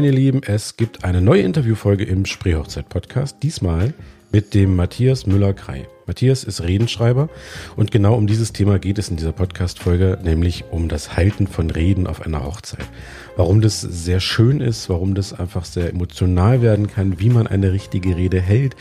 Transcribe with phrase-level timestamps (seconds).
[0.00, 3.92] Moin ihr Lieben, es gibt eine neue Interviewfolge im Spreehochzeit-Podcast, diesmal
[4.32, 5.88] mit dem Matthias Müller-Krei.
[6.06, 7.28] Matthias ist Redenschreiber
[7.76, 11.68] und genau um dieses Thema geht es in dieser Podcast-Folge, nämlich um das Halten von
[11.70, 12.88] Reden auf einer Hochzeit.
[13.36, 17.70] Warum das sehr schön ist, warum das einfach sehr emotional werden kann, wie man eine
[17.74, 18.76] richtige Rede hält,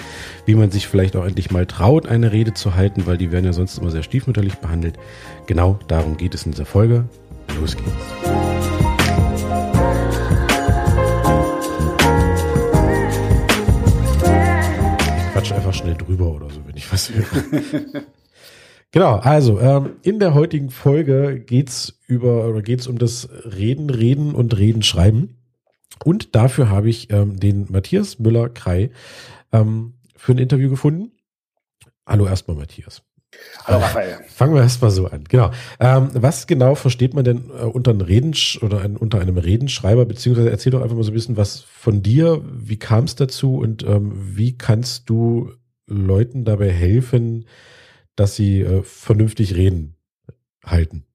[0.46, 3.44] wie man sich vielleicht auch endlich mal traut, eine Rede zu halten, weil die werden
[3.44, 4.98] ja sonst immer sehr stiefmütterlich behandelt.
[5.48, 7.10] Genau darum geht es in dieser Folge.
[7.60, 8.49] Los geht's.
[15.70, 17.26] Einfach schnell drüber oder so, wenn ich was höre.
[18.92, 24.34] genau, also ähm, in der heutigen Folge geht's über oder geht's um das Reden, Reden
[24.34, 25.38] und Reden schreiben.
[26.04, 28.90] Und dafür habe ich ähm, den Matthias Müller-Krei
[29.52, 31.12] ähm, für ein Interview gefunden.
[32.06, 33.04] Hallo erstmal, Matthias.
[33.66, 34.20] Hallo Raphael.
[34.28, 35.24] Fangen wir erstmal so an.
[35.26, 35.52] Genau.
[35.80, 40.06] Ähm, was genau versteht man denn äh, unter einem Reden oder ein, unter einem Redenschreiber?
[40.06, 42.42] Beziehungsweise erzähl doch einfach mal so ein bisschen was von dir.
[42.44, 45.52] Wie kam es dazu und ähm, wie kannst du
[45.90, 47.46] Leuten dabei helfen,
[48.16, 49.96] dass sie äh, vernünftig reden
[50.64, 51.06] halten?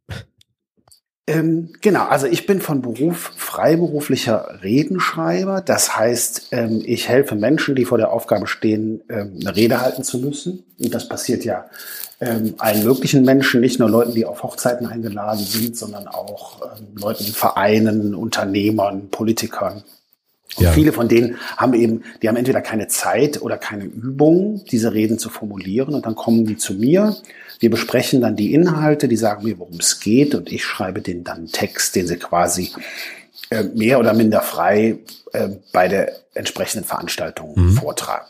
[1.27, 5.62] Ähm, genau, also ich bin von Beruf freiberuflicher Redenschreiber.
[5.62, 10.05] Das heißt, ähm, ich helfe Menschen, die vor der Aufgabe stehen, ähm, eine Rede halten
[10.05, 10.64] zu müssen.
[10.78, 11.64] Und das passiert ja
[12.20, 16.88] ähm, allen möglichen Menschen, nicht nur Leuten, die auf Hochzeiten eingeladen sind, sondern auch ähm,
[16.97, 19.83] Leuten in Vereinen, Unternehmern, Politikern.
[20.56, 20.73] Und ja.
[20.73, 25.19] viele von denen haben eben, die haben entweder keine Zeit oder keine Übung, diese Reden
[25.19, 25.95] zu formulieren.
[25.95, 27.17] Und dann kommen die zu mir
[27.64, 31.25] wir besprechen dann die Inhalte, die sagen mir, worum es geht und ich schreibe denen
[31.25, 32.72] dann einen Text, den sie quasi
[33.50, 34.98] äh, mehr oder minder frei
[35.33, 37.72] äh, bei der entsprechenden Veranstaltung mhm.
[37.72, 38.27] vortragen.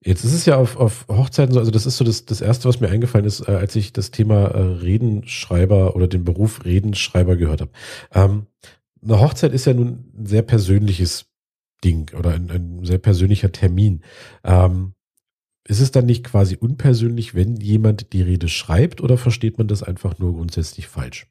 [0.00, 2.68] Jetzt ist es ja auf, auf Hochzeiten so, also das ist so das, das Erste,
[2.68, 7.36] was mir eingefallen ist, äh, als ich das Thema äh, Redenschreiber oder den Beruf Redenschreiber
[7.36, 7.70] gehört habe.
[8.14, 8.46] Ähm,
[9.04, 11.26] eine Hochzeit ist ja nun ein sehr persönliches
[11.84, 14.02] Ding oder ein, ein sehr persönlicher Termin.
[14.42, 14.94] Ähm,
[15.66, 19.82] ist es dann nicht quasi unpersönlich, wenn jemand die Rede schreibt oder versteht man das
[19.82, 21.26] einfach nur grundsätzlich falsch?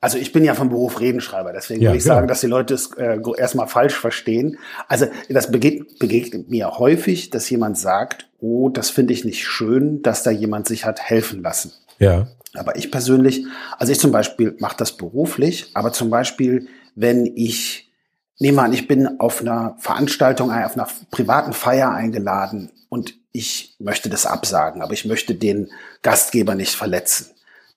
[0.00, 2.16] Also ich bin ja vom Beruf Redenschreiber, deswegen ja, würde ich genau.
[2.16, 4.58] sagen, dass die Leute es äh, erstmal falsch verstehen.
[4.86, 10.02] Also das begegnet, begegnet mir häufig, dass jemand sagt, oh, das finde ich nicht schön,
[10.02, 11.72] dass da jemand sich hat helfen lassen.
[11.98, 12.28] Ja.
[12.54, 13.46] Aber ich persönlich,
[13.78, 17.90] also ich zum Beispiel mache das beruflich, aber zum Beispiel, wenn ich,
[18.38, 23.74] nehmen wir an, ich bin auf einer Veranstaltung, auf einer privaten Feier eingeladen und ich
[23.78, 25.70] möchte das absagen, aber ich möchte den
[26.02, 27.30] Gastgeber nicht verletzen.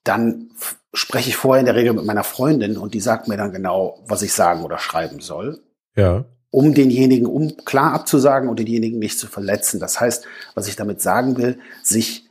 [0.04, 0.50] Dann
[0.92, 4.02] spreche ich vorher in der Regel mit meiner Freundin und die sagt mir dann genau,
[4.06, 5.62] was ich sagen oder schreiben soll.
[5.94, 6.26] Ja.
[6.50, 9.80] Um denjenigen, um klar abzusagen und denjenigen nicht zu verletzen.
[9.80, 12.25] Das heißt, was ich damit sagen will, sich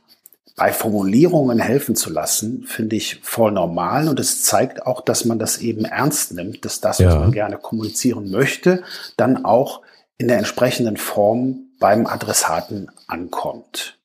[0.56, 5.38] bei Formulierungen helfen zu lassen, finde ich voll normal und es zeigt auch, dass man
[5.38, 7.08] das eben ernst nimmt, dass das, ja.
[7.08, 8.82] was man gerne kommunizieren möchte,
[9.18, 9.82] dann auch
[10.16, 13.95] in der entsprechenden Form beim Adressaten ankommt.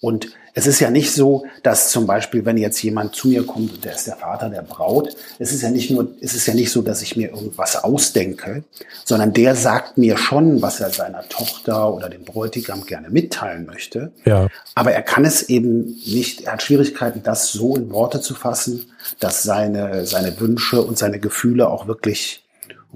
[0.00, 3.72] Und es ist ja nicht so, dass zum Beispiel, wenn jetzt jemand zu mir kommt
[3.74, 6.54] und der ist der Vater der Braut, es ist ja nicht nur, es ist ja
[6.54, 8.64] nicht so, dass ich mir irgendwas ausdenke,
[9.04, 14.12] sondern der sagt mir schon, was er seiner Tochter oder dem Bräutigam gerne mitteilen möchte.
[14.24, 14.48] Ja.
[14.74, 18.90] Aber er kann es eben nicht, er hat Schwierigkeiten, das so in Worte zu fassen,
[19.18, 22.44] dass seine, seine Wünsche und seine Gefühle auch wirklich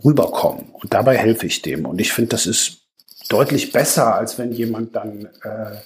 [0.03, 0.71] rüberkommen.
[0.73, 1.85] Und dabei helfe ich dem.
[1.85, 2.79] Und ich finde, das ist
[3.29, 5.77] deutlich besser, als wenn jemand dann äh,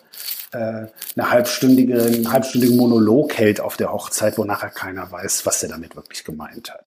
[0.56, 5.68] eine halbstündige, einen halbstündigen Monolog hält auf der Hochzeit, wo nachher keiner weiß, was er
[5.68, 6.84] damit wirklich gemeint hat.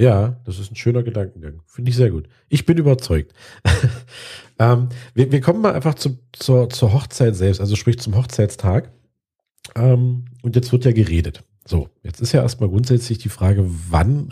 [0.00, 1.60] Ja, das ist ein schöner Gedankengang.
[1.66, 2.26] Finde ich sehr gut.
[2.48, 3.34] Ich bin überzeugt.
[4.58, 8.90] ähm, wir, wir, kommen mal einfach zu, zur, zur Hochzeit selbst, also sprich zum Hochzeitstag.
[9.76, 11.44] Ähm, und jetzt wird ja geredet.
[11.66, 14.30] So, jetzt ist ja erstmal grundsätzlich die Frage, wann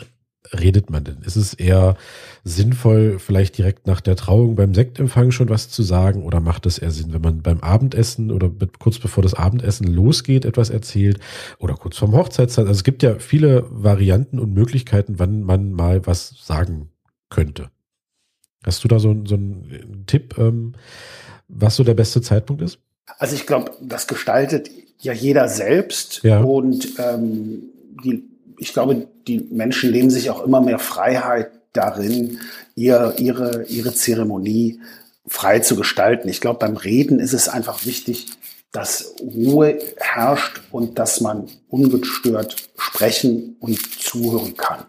[0.53, 1.21] redet man denn?
[1.21, 1.97] Ist es eher
[2.43, 6.77] sinnvoll, vielleicht direkt nach der Trauung beim Sektempfang schon was zu sagen oder macht es
[6.77, 11.19] eher Sinn, wenn man beim Abendessen oder kurz bevor das Abendessen losgeht, etwas erzählt
[11.59, 12.67] oder kurz vorm Hochzeitstag?
[12.67, 16.89] Also es gibt ja viele Varianten und Möglichkeiten, wann man mal was sagen
[17.29, 17.69] könnte.
[18.63, 20.73] Hast du da so, so einen Tipp, ähm,
[21.47, 22.79] was so der beste Zeitpunkt ist?
[23.17, 24.69] Also ich glaube, das gestaltet
[24.99, 26.41] ja jeder selbst ja.
[26.41, 27.63] und ähm,
[28.03, 28.23] die
[28.59, 32.39] ich glaube, die Menschen nehmen sich auch immer mehr Freiheit darin,
[32.75, 34.79] ihr, ihre, ihre Zeremonie
[35.27, 36.27] frei zu gestalten.
[36.29, 38.27] Ich glaube, beim Reden ist es einfach wichtig,
[38.71, 44.85] dass Ruhe herrscht und dass man ungestört sprechen und zuhören kann.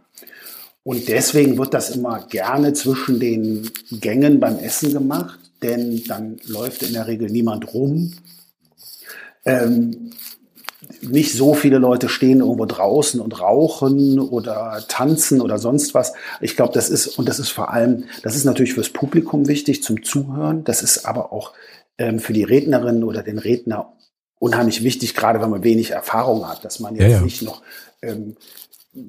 [0.83, 6.83] Und deswegen wird das immer gerne zwischen den Gängen beim Essen gemacht, denn dann läuft
[6.83, 8.13] in der Regel niemand rum.
[9.45, 10.11] Ähm,
[11.03, 16.13] nicht so viele Leute stehen irgendwo draußen und rauchen oder tanzen oder sonst was.
[16.41, 19.83] Ich glaube, das ist, und das ist vor allem, das ist natürlich fürs Publikum wichtig
[19.83, 20.65] zum Zuhören.
[20.65, 21.53] Das ist aber auch
[21.99, 23.93] ähm, für die Rednerin oder den Redner
[24.39, 27.21] unheimlich wichtig, gerade wenn man wenig Erfahrung hat, dass man jetzt ja, ja.
[27.21, 27.63] nicht noch
[28.03, 28.37] ähm,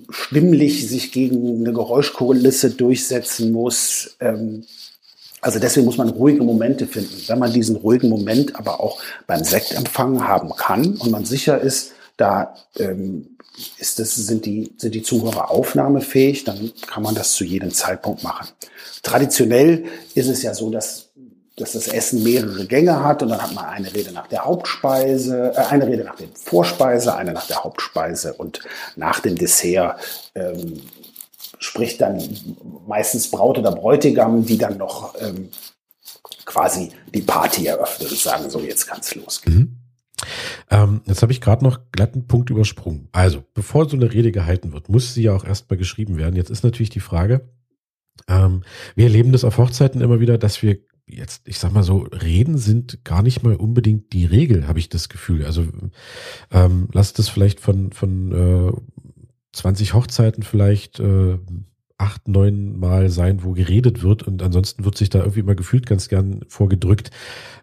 [0.09, 4.17] stimmlich sich gegen eine Geräuschkulisse durchsetzen muss.
[4.19, 4.65] Ähm,
[5.41, 7.23] also deswegen muss man ruhige Momente finden.
[7.27, 11.93] Wenn man diesen ruhigen Moment aber auch beim Sektempfang haben kann und man sicher ist,
[12.15, 13.37] da ähm,
[13.79, 18.23] ist das, sind, die, sind die Zuhörer aufnahmefähig, dann kann man das zu jedem Zeitpunkt
[18.23, 18.47] machen.
[19.01, 21.09] Traditionell ist es ja so, dass,
[21.57, 25.53] dass das Essen mehrere Gänge hat und dann hat man eine Rede nach der Hauptspeise,
[25.55, 28.61] äh, eine Rede nach der Vorspeise, eine nach der Hauptspeise und
[28.95, 29.99] nach dem Dessert
[30.35, 30.81] ähm,
[31.61, 32.21] spricht dann
[32.87, 35.49] meistens Braut oder Bräutigam, die dann noch ähm,
[36.43, 39.57] quasi die Party eröffnen und sagen, so jetzt kann's losgehen.
[39.57, 39.77] Mhm.
[40.69, 43.09] Ähm, jetzt habe ich gerade noch glatten Punkt übersprungen.
[43.11, 46.35] Also, bevor so eine Rede gehalten wird, muss sie ja auch erstmal geschrieben werden.
[46.35, 47.49] Jetzt ist natürlich die Frage,
[48.27, 48.63] ähm,
[48.95, 52.57] wir erleben das auf Hochzeiten immer wieder, dass wir jetzt, ich sag mal so, Reden
[52.57, 55.45] sind gar nicht mal unbedingt die Regel, habe ich das Gefühl.
[55.45, 55.65] Also
[56.51, 58.71] ähm, lasst es vielleicht von, von äh,
[59.53, 61.37] 20 Hochzeiten vielleicht äh,
[61.97, 65.85] acht, neun Mal sein, wo geredet wird und ansonsten wird sich da irgendwie mal gefühlt
[65.85, 67.11] ganz gern vorgedrückt.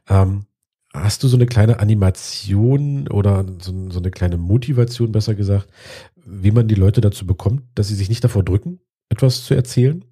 [0.08, 0.46] Ähm,
[0.92, 5.68] hast du so eine kleine Animation oder so, so eine kleine Motivation, besser gesagt,
[6.14, 10.04] wie man die Leute dazu bekommt, dass sie sich nicht davor drücken, etwas zu erzählen?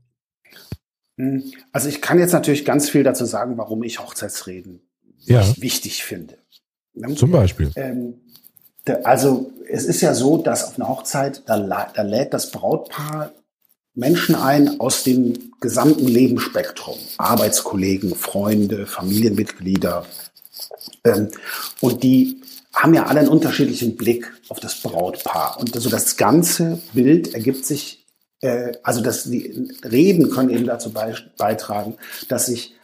[1.18, 4.80] Hm, also ich kann jetzt natürlich ganz viel dazu sagen, warum ich Hochzeitsreden
[5.20, 5.44] ja.
[5.58, 6.38] wichtig finde.
[7.14, 7.70] Zum Beispiel.
[7.76, 8.14] Ähm,
[9.04, 13.32] also es ist ja so, dass auf einer Hochzeit, da, da lädt das Brautpaar
[13.94, 16.98] Menschen ein aus dem gesamten Lebensspektrum.
[17.16, 20.04] Arbeitskollegen, Freunde, Familienmitglieder.
[21.02, 21.30] Ähm,
[21.80, 22.42] und die
[22.74, 25.58] haben ja alle einen unterschiedlichen Blick auf das Brautpaar.
[25.58, 28.06] Und also das ganze Bild ergibt sich,
[28.42, 31.96] äh, also dass die Reden können eben dazu beitragen,
[32.28, 32.74] dass sich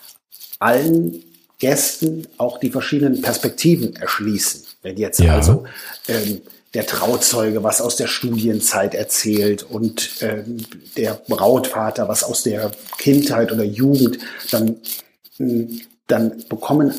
[0.58, 1.22] allen
[1.62, 4.64] Gästen auch die verschiedenen Perspektiven erschließen.
[4.82, 5.36] Wenn jetzt ja.
[5.36, 5.62] also
[6.08, 6.40] ähm,
[6.74, 10.56] der Trauzeuge was aus der Studienzeit erzählt und ähm,
[10.96, 14.18] der Brautvater was aus der Kindheit oder Jugend,
[14.50, 14.80] dann,
[15.36, 16.94] hm, dann bekommen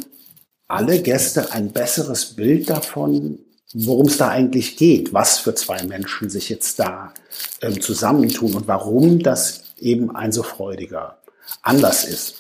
[0.70, 3.40] alle Gäste ein besseres Bild davon,
[3.74, 7.14] worum es da eigentlich geht, was für zwei Menschen sich jetzt da
[7.62, 11.18] ähm, zusammentun und warum das eben ein so freudiger
[11.64, 12.36] Anlass ist.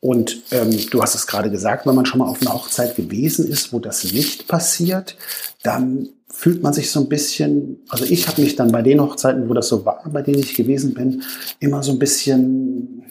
[0.00, 3.48] Und ähm, du hast es gerade gesagt, wenn man schon mal auf einer Hochzeit gewesen
[3.48, 5.16] ist, wo das nicht passiert,
[5.62, 9.48] dann fühlt man sich so ein bisschen, also ich habe mich dann bei den Hochzeiten,
[9.48, 11.22] wo das so war, bei denen ich gewesen bin,
[11.60, 13.04] immer so ein bisschen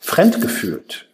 [0.00, 1.06] fremd gefühlt,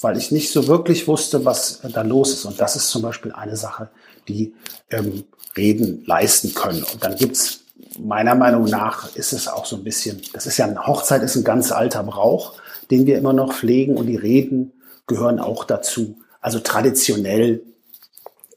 [0.00, 2.44] weil ich nicht so wirklich wusste, was da los ist.
[2.44, 3.88] Und das ist zum Beispiel eine Sache,
[4.28, 4.54] die
[4.90, 5.24] ähm,
[5.56, 6.82] Reden leisten können.
[6.82, 7.60] Und dann gibt's
[7.98, 11.36] meiner Meinung nach ist es auch so ein bisschen, das ist ja eine Hochzeit, ist
[11.36, 12.54] ein ganz alter Brauch
[12.90, 14.72] den wir immer noch pflegen und die Reden
[15.06, 16.18] gehören auch dazu.
[16.40, 17.62] Also traditionell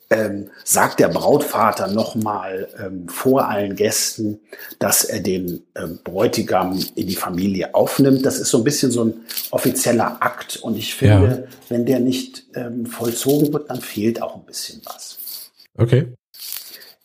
[0.10, 4.40] ähm, sagt der Brautvater nochmal ähm, vor allen Gästen,
[4.80, 8.26] dass er den ähm, Bräutigam in die Familie aufnimmt.
[8.26, 9.14] Das ist so ein bisschen so ein
[9.52, 10.58] offizieller Akt.
[10.58, 11.58] Und ich finde, ja.
[11.70, 15.18] wenn der nicht ähm, vollzogen wird, dann fehlt auch ein bisschen was.
[15.78, 16.14] Okay.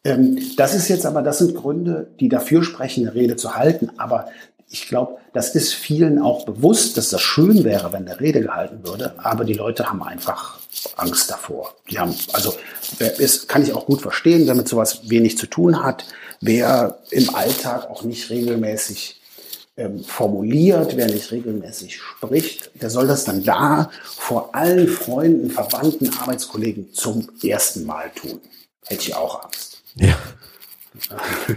[0.05, 3.91] Ähm, das ist jetzt aber, das sind Gründe, die dafür sprechen, eine Rede zu halten.
[3.97, 4.29] Aber
[4.73, 8.81] ich glaube, das ist vielen auch bewusst, dass das schön wäre, wenn der Rede gehalten
[8.87, 10.59] würde, aber die Leute haben einfach
[10.97, 11.76] Angst davor.
[11.91, 12.55] Die haben, also,
[12.99, 16.07] es kann ich auch gut verstehen, wer mit sowas wenig zu tun hat,
[16.41, 19.21] wer im Alltag auch nicht regelmäßig
[19.76, 26.11] ähm, formuliert, wer nicht regelmäßig spricht, der soll das dann da vor allen Freunden, Verwandten,
[26.19, 28.41] Arbeitskollegen zum ersten Mal tun.
[28.87, 29.83] Hätte ich auch Angst.
[29.97, 30.17] Ja.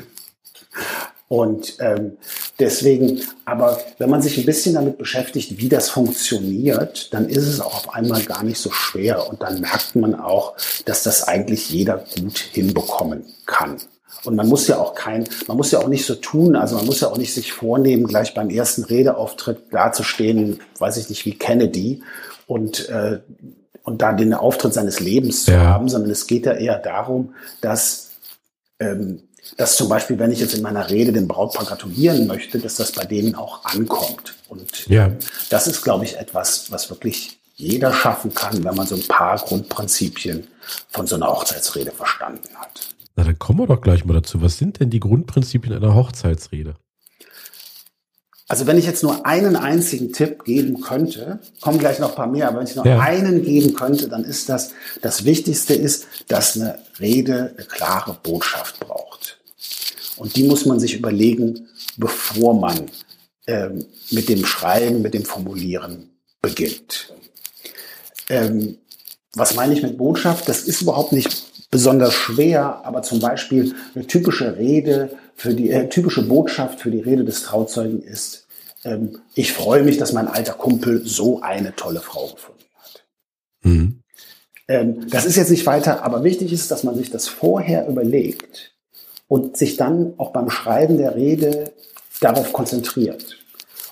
[1.27, 2.17] Und ähm,
[2.60, 7.60] deswegen, aber wenn man sich ein bisschen damit beschäftigt, wie das funktioniert, dann ist es
[7.60, 9.27] auch auf einmal gar nicht so schwer.
[9.27, 10.55] Und dann merkt man auch,
[10.86, 13.77] dass das eigentlich jeder gut hinbekommen kann.
[14.24, 16.86] Und man muss ja auch kein, man muss ja auch nicht so tun, also man
[16.86, 21.38] muss ja auch nicht sich vornehmen, gleich beim ersten Redeauftritt dazustehen, weiß ich nicht, wie
[21.38, 22.01] Kennedy
[22.48, 23.20] und, äh,
[23.84, 25.60] und da den Auftritt seines Lebens zu ja.
[25.60, 28.12] haben, sondern es geht ja eher darum, dass
[28.79, 29.22] ähm,
[29.57, 32.91] dass zum Beispiel, wenn ich jetzt in meiner Rede dem Brautpaar gratulieren möchte, dass das
[32.91, 34.35] bei denen auch ankommt.
[34.50, 35.12] Und ja.
[35.50, 39.38] das ist, glaube ich, etwas, was wirklich jeder schaffen kann, wenn man so ein paar
[39.38, 40.47] Grundprinzipien
[40.89, 42.89] von so einer Hochzeitsrede verstanden hat.
[43.15, 44.41] Na, dann kommen wir doch gleich mal dazu.
[44.41, 46.75] Was sind denn die Grundprinzipien einer Hochzeitsrede?
[48.47, 52.27] Also wenn ich jetzt nur einen einzigen Tipp geben könnte, kommen gleich noch ein paar
[52.27, 53.00] mehr, aber wenn ich nur ja.
[53.00, 54.71] einen geben könnte, dann ist das,
[55.01, 59.34] das Wichtigste ist, dass eine Rede eine klare Botschaft braucht.
[60.17, 61.67] Und die muss man sich überlegen,
[61.98, 62.89] bevor man
[63.48, 66.10] ähm, mit dem Schreiben, mit dem Formulieren
[66.41, 67.13] beginnt.
[68.29, 68.77] Ähm,
[69.34, 70.48] was meine ich mit Botschaft?
[70.48, 75.89] Das ist überhaupt nicht besonders schwer, aber zum Beispiel eine typische Rede für die äh,
[75.89, 78.48] typische Botschaft für die Rede des Trauzeugen ist,
[78.86, 83.05] ähm, ich freue mich, dass mein alter Kumpel so eine tolle Frau gefunden hat.
[83.63, 84.00] Mhm.
[84.67, 88.75] Ähm, das ist jetzt nicht weiter, aber wichtig ist, dass man sich das vorher überlegt
[89.27, 91.72] und sich dann auch beim Schreiben der Rede
[92.22, 93.38] darauf konzentriert.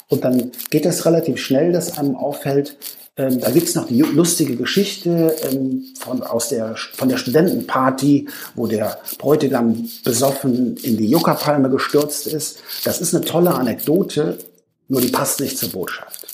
[0.09, 2.77] Und dann geht es relativ schnell, dass einem auffällt,
[3.15, 8.65] ähm, da gibt's noch die lustige Geschichte ähm, von, aus der, von der Studentenparty, wo
[8.65, 12.59] der Bräutigam besoffen in die Juckerpalme gestürzt ist.
[12.83, 14.39] Das ist eine tolle Anekdote,
[14.87, 16.32] nur die passt nicht zur Botschaft.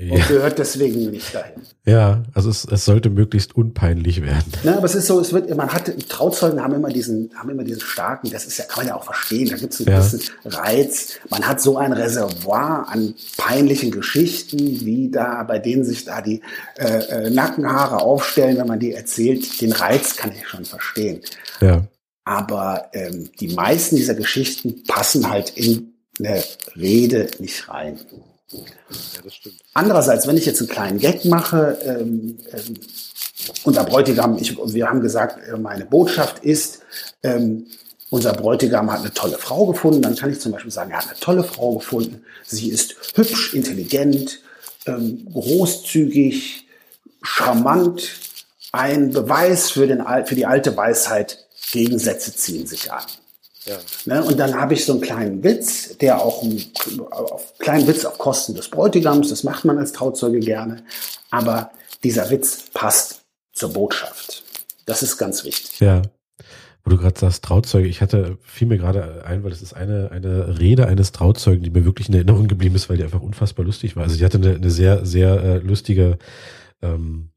[0.00, 0.14] Ja.
[0.14, 1.60] Und gehört deswegen nicht dahin.
[1.84, 4.50] Ja, also es, es sollte möglichst unpeinlich werden.
[4.62, 7.64] Na, aber es ist so, es wird, man hat, Trauzeugen haben immer diesen, haben immer
[7.64, 9.98] diesen starken, das ist ja, kann man ja auch verstehen, da gibt es einen ja.
[9.98, 11.18] gewissen Reiz.
[11.28, 16.40] Man hat so ein Reservoir an peinlichen Geschichten, wie da, bei denen sich da die
[16.76, 19.60] äh, äh, Nackenhaare aufstellen, wenn man die erzählt.
[19.60, 21.20] Den Reiz kann ich schon verstehen.
[21.60, 21.84] Ja.
[22.24, 26.42] Aber ähm, die meisten dieser Geschichten passen halt in eine
[26.74, 27.98] Rede nicht rein.
[28.52, 29.56] Ja, das stimmt.
[29.74, 32.74] Andererseits, wenn ich jetzt einen kleinen Gag mache, ähm, ähm,
[33.64, 36.80] unser Bräutigam, ich, wir haben gesagt, äh, meine Botschaft ist,
[37.22, 37.66] ähm,
[38.10, 41.08] unser Bräutigam hat eine tolle Frau gefunden, dann kann ich zum Beispiel sagen, er hat
[41.08, 42.24] eine tolle Frau gefunden.
[42.44, 44.40] Sie ist hübsch, intelligent,
[44.86, 46.66] ähm, großzügig,
[47.22, 48.10] charmant,
[48.72, 53.04] ein Beweis für, den, für die alte Weisheit, Gegensätze ziehen sich an.
[53.64, 53.78] Ja.
[54.06, 56.64] Ne, und dann habe ich so einen kleinen Witz, der auch einen
[57.58, 60.82] kleinen Witz auf Kosten des Bräutigams, das macht man als Trauzeuge gerne,
[61.30, 61.70] aber
[62.02, 64.42] dieser Witz passt zur Botschaft.
[64.86, 65.78] Das ist ganz wichtig.
[65.80, 66.02] Ja.
[66.82, 70.10] Wo du gerade sagst, Trauzeuge, ich hatte, fiel mir gerade ein, weil das ist eine,
[70.10, 73.66] eine Rede eines Trauzeugen, die mir wirklich in Erinnerung geblieben ist, weil die einfach unfassbar
[73.66, 74.04] lustig war.
[74.04, 76.16] Also die hatte eine, eine sehr, sehr äh, lustige
[76.80, 77.30] ähm,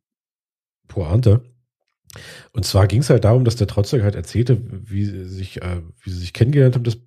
[0.88, 1.42] Pointe.
[2.52, 5.82] Und zwar ging es halt darum, dass der Trauzeuge halt erzählte, wie sie sich, äh,
[6.04, 6.84] wie sie sich kennengelernt haben.
[6.84, 6.98] Das,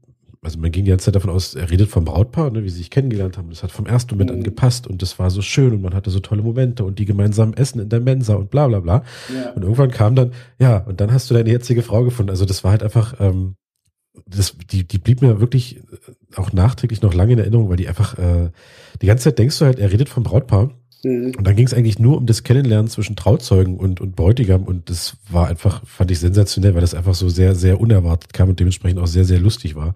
[0.42, 2.78] also man ging die ganze Zeit davon aus, er redet vom Brautpaar, ne, wie sie
[2.78, 3.50] sich kennengelernt haben.
[3.50, 4.36] Das hat vom ersten Moment mhm.
[4.36, 7.04] an gepasst und das war so schön und man hatte so tolle Momente und die
[7.04, 9.04] gemeinsamen Essen in der Mensa und bla bla bla.
[9.34, 9.52] Ja.
[9.52, 12.30] Und irgendwann kam dann, ja, und dann hast du deine jetzige Frau gefunden.
[12.30, 13.56] Also das war halt einfach, ähm,
[14.26, 15.82] das, die, die blieb mir wirklich
[16.36, 18.50] auch nachträglich noch lange in Erinnerung, weil die einfach, äh,
[19.02, 20.70] die ganze Zeit denkst du halt, er redet vom Brautpaar
[21.06, 21.32] Mhm.
[21.36, 24.90] Und dann ging es eigentlich nur um das Kennenlernen zwischen Trauzeugen und, und Bräutigam und
[24.90, 28.58] das war einfach, fand ich sensationell, weil das einfach so sehr, sehr unerwartet kam und
[28.58, 29.94] dementsprechend auch sehr, sehr lustig war.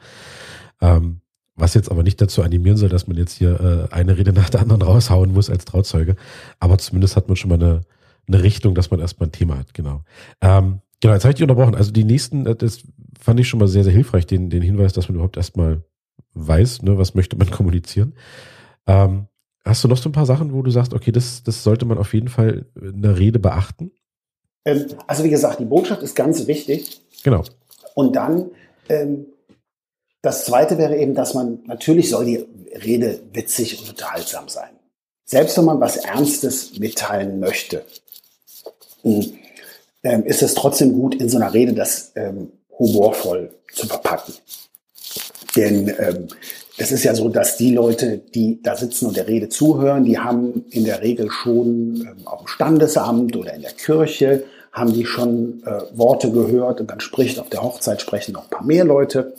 [0.80, 1.20] Ähm,
[1.56, 4.50] was jetzt aber nicht dazu animieren soll, dass man jetzt hier äh, eine Rede nach
[4.50, 6.14] der anderen raushauen muss als Trauzeuge.
[6.60, 7.80] Aber zumindest hat man schon mal eine,
[8.28, 10.04] eine Richtung, dass man erstmal ein Thema hat, genau.
[10.40, 11.74] Ähm, genau, jetzt habe ich dich unterbrochen.
[11.74, 12.84] Also die nächsten, äh, das
[13.18, 15.82] fand ich schon mal sehr, sehr hilfreich, den, den Hinweis, dass man überhaupt erstmal
[16.34, 18.14] weiß, ne, was möchte man kommunizieren.
[18.86, 19.26] Ähm,
[19.64, 21.98] Hast du noch so ein paar Sachen, wo du sagst, okay, das, das sollte man
[21.98, 23.92] auf jeden Fall in der Rede beachten?
[24.64, 27.02] Ähm, also wie gesagt, die Botschaft ist ganz wichtig.
[27.22, 27.44] Genau.
[27.94, 28.50] Und dann
[28.88, 29.26] ähm,
[30.22, 32.46] das Zweite wäre eben, dass man natürlich soll die
[32.84, 34.70] Rede witzig und unterhaltsam sein.
[35.24, 37.84] Selbst wenn man was Ernstes mitteilen möchte,
[39.02, 39.32] hm,
[40.02, 44.34] ähm, ist es trotzdem gut, in so einer Rede das ähm, humorvoll zu verpacken.
[45.56, 46.28] Denn ähm,
[46.80, 50.18] es ist ja so, dass die Leute, die da sitzen und der Rede zuhören, die
[50.18, 55.04] haben in der Regel schon ähm, auf dem Standesamt oder in der Kirche, haben die
[55.04, 58.84] schon äh, Worte gehört und dann spricht auf der Hochzeit sprechen noch ein paar mehr
[58.84, 59.34] Leute.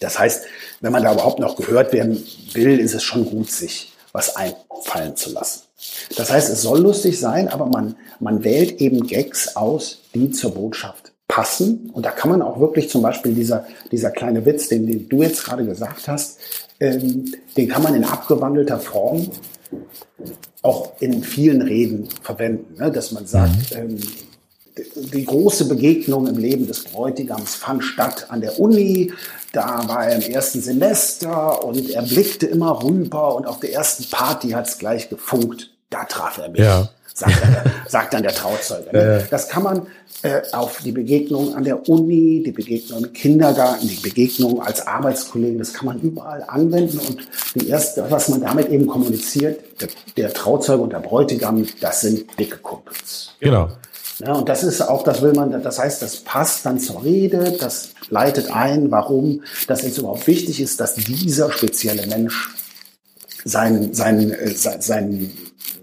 [0.00, 0.46] Das heißt,
[0.80, 2.24] wenn man da überhaupt noch gehört werden
[2.54, 5.62] will, ist es schon gut, sich was einfallen zu lassen.
[6.16, 10.54] Das heißt, es soll lustig sein, aber man, man wählt eben Gags aus, die zur
[10.54, 11.90] Botschaft passen.
[11.92, 15.22] Und da kann man auch wirklich zum Beispiel dieser, dieser kleine Witz, den, den du
[15.22, 16.38] jetzt gerade gesagt hast,
[16.80, 19.30] ähm, den kann man in abgewandelter Form
[20.62, 22.74] auch in vielen Reden verwenden.
[22.78, 22.90] Ne?
[22.90, 23.78] Dass man sagt, mhm.
[23.78, 23.98] ähm,
[25.12, 29.12] die große Begegnung im Leben des Bräutigams fand statt an der Uni.
[29.52, 34.04] Da war er im ersten Semester und er blickte immer rüber und auf der ersten
[34.10, 35.74] Party hat es gleich gefunkt.
[35.90, 36.60] Da traf er mich.
[36.60, 38.90] Ja sagt, dann der, sagt dann der Trauzeuge.
[38.92, 39.26] Ne?
[39.30, 39.86] Das kann man
[40.22, 45.58] äh, auf die Begegnung an der Uni, die Begegnung im Kindergarten, die Begegnung als Arbeitskollegen,
[45.58, 46.98] das kann man überall anwenden.
[46.98, 47.18] Und
[47.54, 52.26] die erste, was man damit eben kommuniziert, der, der Trauzeuge und der Bräutigam, das sind
[52.38, 53.34] dicke Kumpels.
[53.40, 53.68] Genau.
[54.20, 57.56] Ja, und das ist auch, das will man, das heißt, das passt dann zur Rede,
[57.60, 62.50] das leitet ein, warum das jetzt überhaupt wichtig ist, dass dieser spezielle Mensch
[63.44, 65.30] sein, sein, äh, sein, sein,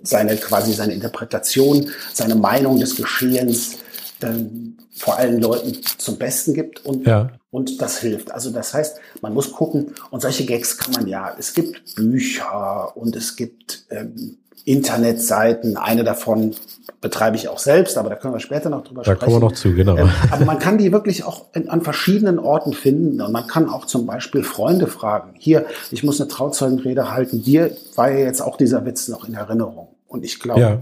[0.03, 3.77] seine quasi seine Interpretation, seine Meinung des Geschehens
[4.25, 7.29] ähm, vor allen Leuten zum Besten gibt und, ja.
[7.51, 8.31] und das hilft.
[8.31, 12.95] Also das heißt, man muss gucken und solche Gags kann man ja, es gibt Bücher
[12.95, 16.55] und es gibt ähm, Internetseiten, eine davon
[16.99, 19.19] betreibe ich auch selbst, aber da können wir später noch drüber da sprechen.
[19.19, 19.95] Da kommen wir noch zu, genau.
[19.95, 23.69] Ähm, aber man kann die wirklich auch in, an verschiedenen Orten finden und man kann
[23.69, 25.33] auch zum Beispiel Freunde fragen.
[25.37, 27.43] Hier, ich muss eine Trauzeugenrede halten.
[27.43, 29.89] Dir war ja jetzt auch dieser Witz noch in Erinnerung.
[30.07, 30.79] Und ich glaube, ja.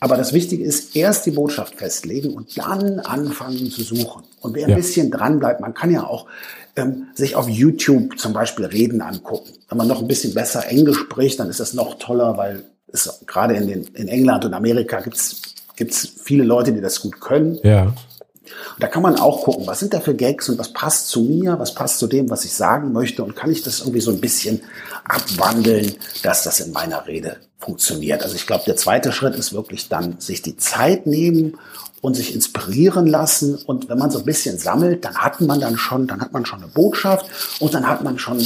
[0.00, 4.22] Aber das Wichtige ist, erst die Botschaft festlegen und dann anfangen zu suchen.
[4.40, 4.76] Und wer ein ja.
[4.76, 6.26] bisschen dran bleibt, man kann ja auch
[6.76, 9.50] ähm, sich auf YouTube zum Beispiel Reden angucken.
[9.68, 13.20] Wenn man noch ein bisschen besser Englisch spricht, dann ist das noch toller, weil es
[13.26, 15.40] gerade in, den, in England und Amerika gibt's
[15.76, 17.58] gibt's viele Leute, die das gut können.
[17.62, 17.92] Ja.
[18.74, 21.20] Und da kann man auch gucken, was sind da für Gags und was passt zu
[21.22, 24.10] mir, was passt zu dem, was ich sagen möchte und kann ich das irgendwie so
[24.10, 24.62] ein bisschen
[25.04, 28.22] abwandeln, dass das in meiner Rede funktioniert.
[28.22, 31.58] Also ich glaube, der zweite Schritt ist wirklich dann sich die Zeit nehmen
[32.00, 33.56] und sich inspirieren lassen.
[33.56, 36.44] Und wenn man so ein bisschen sammelt, dann hat man dann schon, dann hat man
[36.44, 37.26] schon eine Botschaft
[37.60, 38.38] und dann hat man schon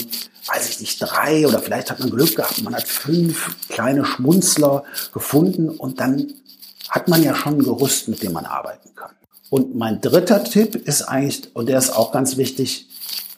[0.48, 4.84] weiß ich nicht, drei oder vielleicht hat man Glück gehabt, man hat fünf kleine Schmunzler
[5.12, 6.32] gefunden und dann
[6.88, 9.10] hat man ja schon ein Gerüst, mit dem man arbeiten kann.
[9.50, 12.88] Und mein dritter Tipp ist eigentlich, und der ist auch ganz wichtig,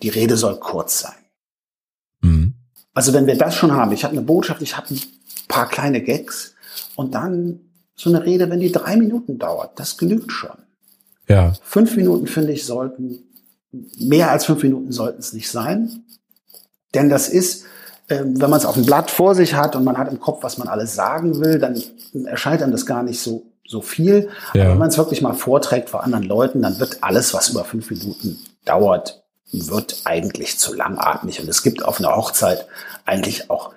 [0.03, 1.13] die Rede soll kurz sein.
[2.23, 2.55] Mhm.
[2.95, 5.01] Also wenn wir das schon haben, ich habe eine Botschaft, ich habe ein
[5.49, 6.55] paar kleine Gags
[6.97, 7.61] und dann
[7.95, 10.57] so eine Rede, wenn die drei Minuten dauert, das genügt schon.
[11.29, 11.53] Ja.
[11.63, 13.21] Fünf Minuten, finde ich, sollten,
[13.99, 16.05] mehr als fünf Minuten sollten es nicht sein.
[16.95, 17.67] Denn das ist,
[18.09, 20.43] ähm, wenn man es auf dem Blatt vor sich hat und man hat im Kopf,
[20.43, 21.81] was man alles sagen will, dann
[22.27, 24.29] erscheint einem das gar nicht so, so viel.
[24.53, 24.63] Ja.
[24.63, 27.65] Aber wenn man es wirklich mal vorträgt vor anderen Leuten, dann wird alles, was über
[27.65, 29.23] fünf Minuten dauert,
[29.53, 31.41] wird eigentlich zu langatmig.
[31.41, 32.67] Und es gibt auf einer Hochzeit
[33.05, 33.73] eigentlich auch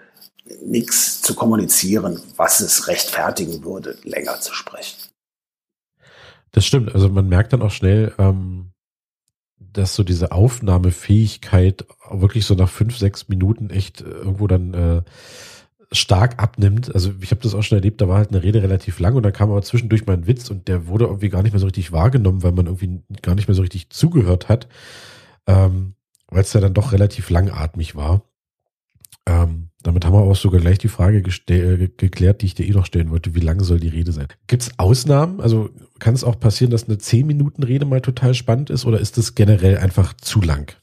[0.64, 4.98] nichts zu kommunizieren, was es rechtfertigen würde, länger zu sprechen.
[6.52, 6.94] Das stimmt.
[6.94, 8.72] Also man merkt dann auch schnell, ähm,
[9.60, 15.01] dass so diese Aufnahmefähigkeit wirklich so nach fünf, sechs Minuten echt äh, irgendwo dann äh,
[15.94, 16.94] stark abnimmt.
[16.94, 19.24] Also ich habe das auch schon erlebt, da war halt eine Rede relativ lang und
[19.24, 21.66] dann kam aber zwischendurch mal ein Witz und der wurde irgendwie gar nicht mehr so
[21.66, 24.68] richtig wahrgenommen, weil man irgendwie gar nicht mehr so richtig zugehört hat,
[25.48, 25.94] ähm,
[26.27, 28.24] weil es ja dann doch relativ langatmig war.
[29.25, 32.72] Ähm, damit haben wir auch sogar gleich die Frage äh, geklärt, die ich dir eh
[32.72, 33.36] noch stellen wollte.
[33.36, 34.27] Wie lang soll die Rede sein?
[34.48, 35.40] Gibt es Ausnahmen?
[35.40, 39.36] Also kann es auch passieren, dass eine 10-Minuten-Rede mal total spannend ist oder ist das
[39.36, 40.74] generell einfach zu lang?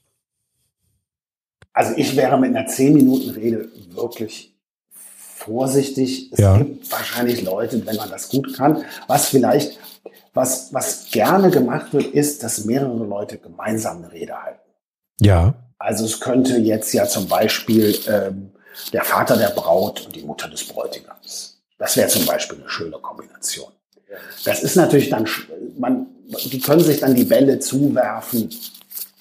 [1.72, 4.54] Also ich wäre mit einer 10-Minuten-Rede wirklich
[5.40, 6.32] vorsichtig.
[6.32, 6.58] Es ja.
[6.58, 9.78] gibt wahrscheinlich Leute, wenn man das gut kann, was vielleicht,
[10.34, 14.60] was, was gerne gemacht wird, ist, dass mehrere Leute gemeinsam eine Rede halten.
[15.20, 15.54] Ja.
[15.78, 18.50] Also es könnte jetzt ja zum Beispiel ähm,
[18.92, 21.60] der Vater der Braut und die Mutter des Bräutigams.
[21.78, 23.72] Das wäre zum Beispiel eine schöne Kombination.
[24.44, 25.26] Das ist natürlich dann,
[25.78, 26.06] man,
[26.44, 28.50] die können sich dann die Bälle zuwerfen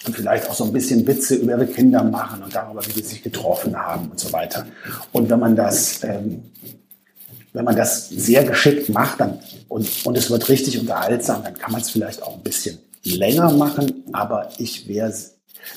[0.05, 3.01] und vielleicht auch so ein bisschen Witze über ihre Kinder machen und darüber, wie sie
[3.01, 4.65] sich getroffen haben und so weiter.
[5.11, 6.43] Und wenn man das, ähm,
[7.53, 11.71] wenn man das sehr geschickt macht dann, und, und es wird richtig unterhaltsam, dann kann
[11.71, 15.13] man es vielleicht auch ein bisschen länger machen, aber ich wäre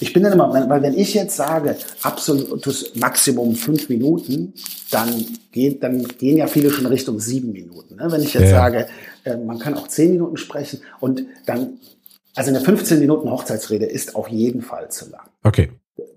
[0.00, 4.54] ich bin dann immer, weil wenn ich jetzt sage, absolutes Maximum fünf Minuten,
[4.90, 7.96] dann geht, dann gehen ja viele schon Richtung sieben Minuten.
[7.96, 8.10] Ne?
[8.10, 8.56] Wenn ich jetzt ja.
[8.56, 8.86] sage,
[9.24, 11.78] äh, man kann auch zehn Minuten sprechen und dann,
[12.34, 15.28] also eine 15 Minuten Hochzeitsrede ist auf jeden Fall zu lang.
[15.42, 15.72] Okay.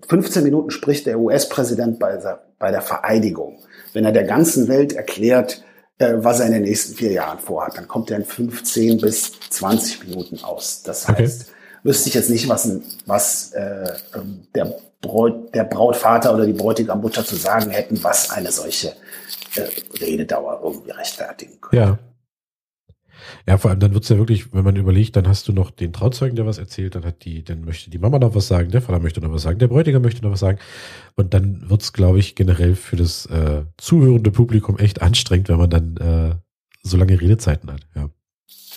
[0.08, 2.18] 15 Minuten spricht der US-Präsident bei,
[2.58, 3.58] bei der Vereidigung.
[3.92, 5.64] Wenn er der ganzen Welt erklärt,
[5.98, 9.32] äh, was er in den nächsten vier Jahren vorhat, dann kommt er in 15 bis
[9.50, 10.82] 20 Minuten aus.
[10.82, 11.52] Das heißt, okay
[11.86, 12.68] wüsste ich jetzt nicht, was,
[13.06, 18.50] was äh, ähm, der, Braut, der Brautvater oder die Bräutigammutter zu sagen hätten, was eine
[18.50, 18.88] solche
[19.54, 19.62] äh,
[20.00, 21.76] Rededauer irgendwie rechtfertigen könnte.
[21.76, 21.98] Ja.
[23.46, 25.92] Ja, vor allem dann wird's ja wirklich, wenn man überlegt, dann hast du noch den
[25.92, 28.82] Trauzeugen, der was erzählt, dann hat die, dann möchte die Mama noch was sagen, der
[28.82, 30.58] Vater möchte noch was sagen, der Bräutigam möchte noch was sagen.
[31.14, 35.70] Und dann wird's, glaube ich, generell für das äh, zuhörende Publikum echt anstrengend, wenn man
[35.70, 36.34] dann äh,
[36.82, 37.80] so lange Redezeiten hat.
[37.94, 38.10] Ja.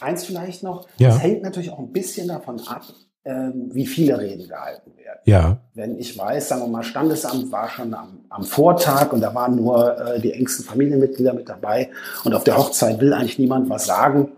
[0.02, 1.10] Eins vielleicht noch, ja.
[1.10, 2.84] das hängt natürlich auch ein bisschen davon ab,
[3.24, 5.20] wie viele Reden gehalten werden.
[5.26, 5.58] Ja.
[5.74, 9.56] Wenn ich weiß, sagen wir mal, Standesamt war schon am, am Vortag und da waren
[9.56, 11.90] nur äh, die engsten Familienmitglieder mit dabei
[12.24, 14.30] und auf der Hochzeit will eigentlich niemand was sagen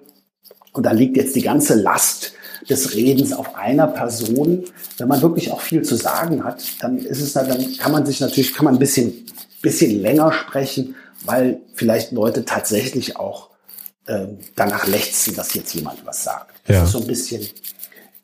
[0.73, 2.33] und da liegt jetzt die ganze Last
[2.69, 4.65] des Redens auf einer Person.
[4.97, 8.19] Wenn man wirklich auch viel zu sagen hat, dann ist es, dann kann man sich
[8.19, 9.25] natürlich, kann man ein bisschen,
[9.61, 13.49] bisschen länger sprechen, weil vielleicht Leute tatsächlich auch
[14.07, 16.55] ähm, danach lechzen, dass jetzt jemand was sagt.
[16.65, 16.83] Das ja.
[16.83, 17.45] ist so ein bisschen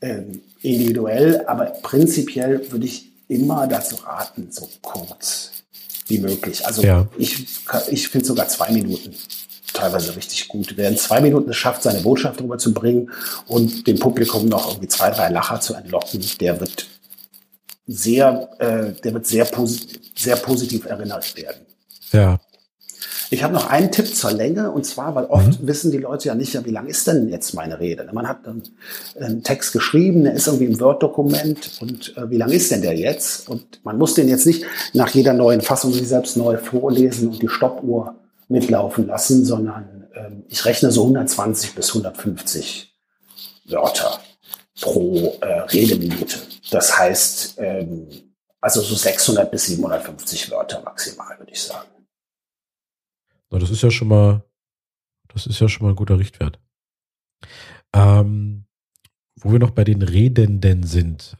[0.01, 5.51] ähm, individuell, aber prinzipiell würde ich immer dazu raten, so kurz
[6.07, 6.65] wie möglich.
[6.65, 7.07] Also Ja.
[7.17, 7.45] ich,
[7.89, 9.13] ich finde sogar zwei Minuten
[9.73, 10.73] teilweise richtig gut.
[10.75, 13.11] Wer in zwei Minuten es schafft, seine Botschaft rüberzubringen
[13.47, 16.87] und dem Publikum noch irgendwie zwei, drei Lacher zu entlocken, der wird
[17.85, 21.65] sehr, äh, der wird sehr, posi sehr positiv erinnert werden.
[22.11, 22.39] Ja.
[23.29, 26.35] Ich habe noch einen Tipp zur Länge und zwar, weil oft wissen die Leute ja
[26.35, 28.07] nicht, ja, wie lang ist denn jetzt meine Rede?
[28.13, 28.63] Man hat dann
[29.19, 32.95] einen Text geschrieben, der ist irgendwie im Word-Dokument und äh, wie lang ist denn der
[32.95, 33.49] jetzt?
[33.49, 34.63] Und man muss den jetzt nicht
[34.93, 38.15] nach jeder neuen Fassung sich selbst neu vorlesen und die Stoppuhr
[38.47, 42.95] mitlaufen lassen, sondern ähm, ich rechne so 120 bis 150
[43.65, 44.21] Wörter
[44.79, 46.37] pro äh, Redeminute.
[46.71, 48.07] Das heißt, ähm,
[48.61, 51.87] also so 600 bis 750 Wörter maximal, würde ich sagen.
[53.49, 54.43] Na, das ist ja schon mal,
[55.29, 56.59] das ist ja schon mal ein guter Richtwert.
[57.93, 58.65] Ähm,
[59.39, 61.37] wo wir noch bei den Redenden sind.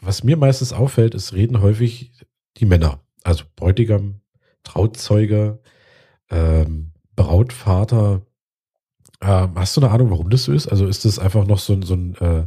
[0.00, 2.12] Was mir meistens auffällt, ist, reden häufig
[2.56, 3.00] die Männer.
[3.24, 4.20] Also Bräutigam,
[4.62, 5.60] Trauzeuge,
[6.30, 8.22] ähm, Brautvater.
[9.20, 10.68] Ähm, hast du eine Ahnung, warum das so ist?
[10.68, 12.46] Also ist das einfach noch so, ein- so ein äh,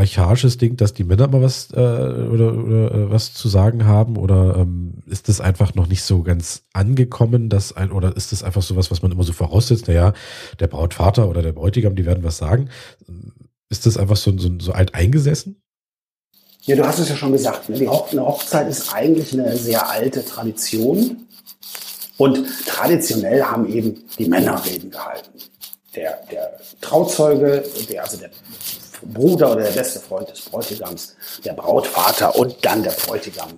[0.00, 4.16] archaisches Ding, dass die Männer mal was äh, oder, oder äh, was zu sagen haben?
[4.16, 8.42] Oder ähm, ist das einfach noch nicht so ganz angekommen, dass ein, oder ist das
[8.42, 9.86] einfach sowas, was man immer so voraussetzt?
[9.86, 10.12] Naja,
[10.58, 12.70] der Brautvater oder der Bräutigam, die werden was sagen.
[13.68, 15.62] Ist das einfach so, so, so alt eingesessen?
[16.62, 17.68] Ja, du hast es ja schon gesagt.
[17.68, 17.78] Ne?
[17.78, 21.26] Die Hoch eine Hochzeit ist eigentlich eine sehr alte Tradition.
[22.16, 25.30] Und traditionell haben eben die Männer Reden gehalten.
[25.94, 28.30] Der, der Trauzeuge, der, also der
[29.02, 33.50] Bruder oder der beste Freund des Bräutigams, der Brautvater und dann der Bräutigam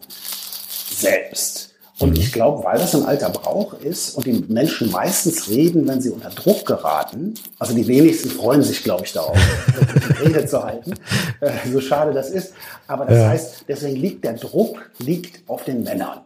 [0.95, 1.71] selbst.
[1.99, 6.01] Und ich glaube, weil das ein alter Brauch ist und die Menschen meistens reden, wenn
[6.01, 9.37] sie unter Druck geraten, also die wenigsten freuen sich, glaube ich, darauf,
[10.09, 10.95] die Rede zu halten,
[11.41, 12.55] äh, so schade das ist.
[12.89, 13.29] Aber das Ja.
[13.29, 16.23] heißt, deswegen liegt der Druck liegt auf den Männern.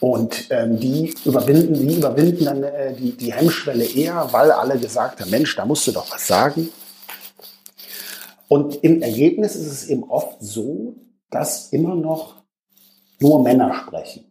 [0.00, 5.20] Und ähm, die überwinden, die überwinden dann äh, die, die Hemmschwelle eher, weil alle gesagt
[5.20, 6.68] haben, Mensch, da musst du doch was sagen.
[8.48, 10.96] Und im Ergebnis ist es eben oft so,
[11.30, 12.42] dass immer noch
[13.20, 14.24] nur Männer sprechen.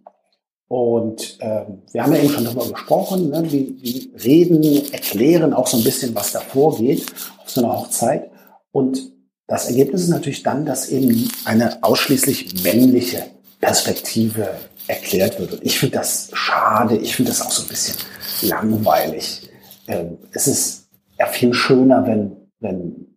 [0.67, 5.67] Und ähm, wir haben ja eben schon darüber gesprochen, ne, wie, wie Reden erklären auch
[5.67, 7.05] so ein bisschen, was da vorgeht
[7.41, 8.31] auf so einer Hochzeit.
[8.71, 9.13] Und
[9.47, 13.27] das Ergebnis ist natürlich dann, dass eben eine ausschließlich männliche
[13.61, 14.49] Perspektive
[14.87, 15.53] erklärt wird.
[15.53, 17.95] Und ich finde das schade, ich finde das auch so ein bisschen
[18.41, 19.49] langweilig.
[19.87, 23.16] Ähm, es ist ja viel schöner, wenn, wenn,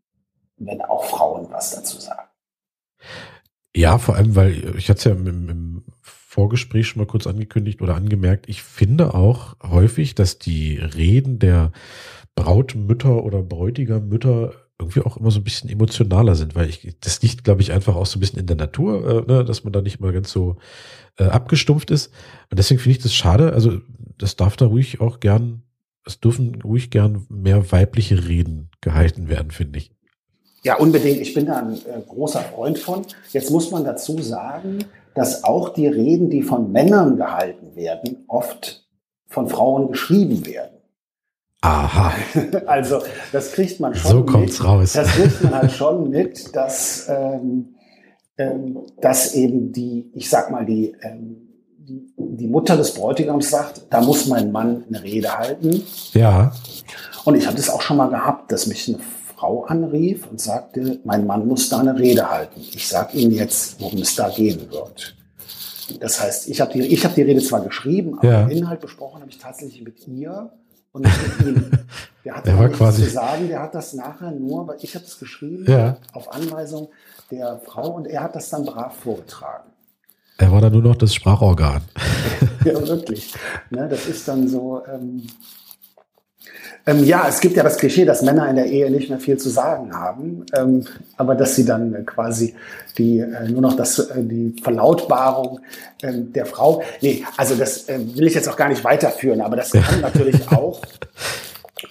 [0.61, 2.29] wenn auch Frauen was dazu sagen.
[3.75, 7.83] Ja, vor allem, weil ich hatte es ja im, im Vorgespräch schon mal kurz angekündigt
[7.83, 11.73] oder angemerkt, ich finde auch häufig, dass die Reden der
[12.35, 17.45] Brautmütter oder Bräutigammütter irgendwie auch immer so ein bisschen emotionaler sind, weil ich, das liegt,
[17.45, 19.83] glaube ich, einfach auch so ein bisschen in der Natur, äh, ne, dass man da
[19.83, 20.57] nicht mal ganz so
[21.19, 22.13] äh, abgestumpft ist.
[22.51, 23.53] Und deswegen finde ich das schade.
[23.53, 23.81] Also,
[24.17, 25.63] das darf da ruhig auch gern,
[26.05, 29.93] es dürfen ruhig gern mehr weibliche Reden gehalten werden, finde ich.
[30.63, 31.21] Ja, unbedingt.
[31.21, 33.07] Ich bin da ein äh, großer Freund von.
[33.33, 38.87] Jetzt muss man dazu sagen, dass auch die Reden, die von Männern gehalten werden, oft
[39.27, 40.77] von Frauen geschrieben werden.
[41.63, 42.13] Aha,
[42.67, 44.69] Also das kriegt man schon so kommt's mit.
[44.69, 44.93] raus.
[44.95, 47.75] Das kriegt man halt schon mit, dass, ähm,
[48.39, 53.83] ähm, dass eben die, ich sag mal, die, ähm, die, die Mutter des Bräutigams sagt,
[53.91, 55.83] da muss mein Mann eine Rede halten.
[56.13, 56.53] Ja,
[57.25, 58.99] Und ich habe das auch schon mal gehabt, dass mich eine
[59.41, 62.61] Frau anrief und sagte, mein Mann muss da eine Rede halten.
[62.61, 65.17] Ich sage Ihnen jetzt, worum es da gehen wird.
[65.99, 68.45] Das heißt, ich habe die, ich hab die Rede zwar geschrieben, aber Ja.
[68.45, 70.51] den Inhalt besprochen habe ich tatsächlich mit ihr
[70.93, 71.71] und mit ihm.
[72.27, 75.07] Der hat Der war quasi- zu sagen, der hat das nachher nur, weil ich habe
[75.07, 75.97] es geschrieben, Ja.
[76.13, 76.91] auf Anweisung
[77.31, 79.71] der Frau und er hat das dann brav vorgetragen.
[80.37, 81.81] er war da nur noch das Sprachorgan.
[82.67, 83.33] Ja, wirklich.
[83.71, 84.83] Ne, das ist dann so.
[84.87, 85.23] Ähm,
[86.87, 89.37] ähm, ja, es gibt ja das Klischee, dass Männer in der Ehe nicht mehr viel
[89.37, 92.55] zu sagen haben, ähm, aber dass sie dann äh, quasi
[92.99, 95.61] die äh, nur noch das, äh, die Verlautbarung
[96.03, 96.83] ähm, der Frau.
[97.01, 100.49] Nee, also das äh, will ich jetzt auch gar nicht weiterführen, aber das kann natürlich
[100.53, 100.81] auch,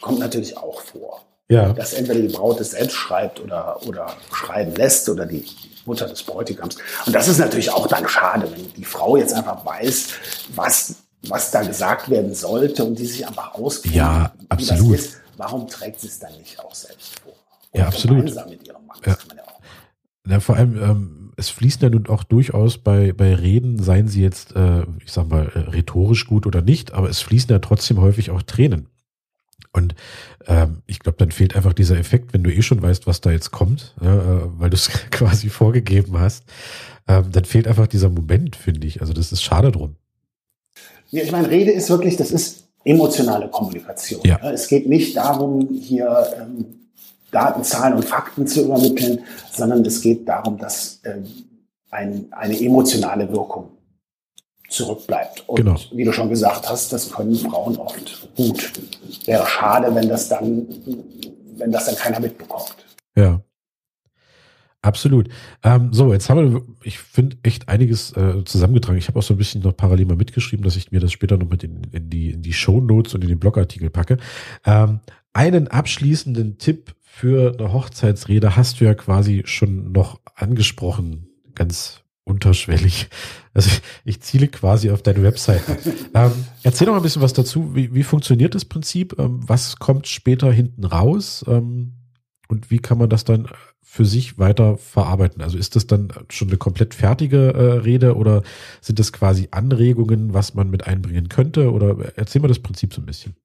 [0.02, 1.22] kommt natürlich auch vor.
[1.52, 5.44] Ja, Dass entweder die Braut es selbst schreibt oder, oder schreiben lässt oder die
[5.86, 6.78] Mutter des Bräutigams.
[7.08, 10.10] Und das ist natürlich auch dann schade, wenn die Frau jetzt einfach weiß,
[10.54, 10.96] was,
[11.28, 13.96] was da gesagt werden sollte und die sich einfach auskennt.
[13.96, 14.96] Ja, absolut.
[14.96, 15.18] Ist.
[15.38, 17.34] Warum trägt sie es dann nicht auch selbst vor?
[17.74, 18.20] Ja, absolut.
[18.20, 18.98] Gemeinsam mit ihrem Mann.
[19.06, 19.14] Ja.
[19.14, 19.62] Das kann man ja auch.
[20.28, 24.22] Ja, vor allem, ähm, es fließen ja nun auch durchaus bei, bei Reden, seien sie
[24.22, 28.00] jetzt, äh, ich sag mal, äh, rhetorisch gut oder nicht, aber es fließen ja trotzdem
[28.00, 28.90] häufig auch Tränen.
[29.72, 29.96] Und
[30.48, 33.32] ähm, ich glaube, dann fehlt einfach dieser Effekt, wenn du eh schon weißt, was da
[33.32, 36.44] jetzt kommt, äh, weil du es quasi vorgegeben hast,
[37.08, 39.02] ähm, dann fehlt einfach dieser Moment, finde ich.
[39.02, 39.96] Also das ist schade drum.
[41.12, 44.22] Ja, ich meine, Rede ist wirklich, das ist emotionale Kommunikation.
[44.24, 44.40] Ja.
[44.52, 46.66] Es geht nicht darum, hier ähm,
[47.32, 49.20] Daten, Zahlen und Fakten zu übermitteln,
[49.52, 51.26] sondern es geht darum, dass ähm,
[51.92, 53.70] ein, eine emotionale Wirkung
[54.70, 55.44] zurückbleibt.
[55.48, 55.76] Und Genau.
[55.94, 58.72] wie du schon gesagt hast, das können Frauen oft gut.
[59.26, 60.68] Wäre schade, wenn das dann,
[61.58, 62.76] wenn das dann keiner mitbekommt.
[63.16, 63.42] Ja.
[64.82, 65.28] Absolut.
[65.62, 68.98] Ähm, so, jetzt haben wir, ich finde, echt einiges äh, zusammengetragen.
[68.98, 71.38] Ich habe auch so ein bisschen noch parallel mal mitgeschrieben, dass ich mir das später
[71.38, 74.18] noch mit in, in die, in die Show Notes und in den Blogartikel packe.
[74.66, 75.02] Ähm,
[75.34, 83.10] einen abschließenden Tipp für eine Hochzeitsrede hast du ja quasi schon noch angesprochen, ganz unterschwellig.
[83.54, 85.64] Also ich, ich ziele quasi auf deine Website.
[86.14, 86.32] ähm,
[86.64, 87.76] erzähl doch mal ein bisschen was dazu.
[87.76, 89.18] Wie, wie funktioniert das Prinzip?
[89.20, 91.44] Ähm, was kommt später hinten raus?
[91.48, 91.96] Ähm,
[92.48, 93.50] und wie kann man das dann
[93.92, 95.42] für sich weiter verarbeiten?
[95.42, 98.44] Also ist das dann schon eine komplett fertige äh, Rede oder
[98.82, 101.72] sind das quasi Anregungen, was man mit einbringen könnte?
[101.72, 103.36] Oder erzähl mal das Prinzip so ein bisschen.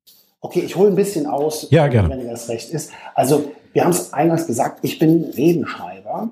[0.41, 2.11] Okay, ich hole ein bisschen aus, Ja, gerne.
[2.11, 2.91] wenn dir das recht ist.
[3.15, 6.31] Also, wir haben es eingangs gesagt, ich bin Redenschreiber.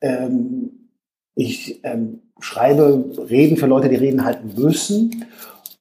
[0.00, 0.90] Ähm,
[1.36, 5.24] ich ähm, schreibe Reden für Leute, die Reden halten müssen.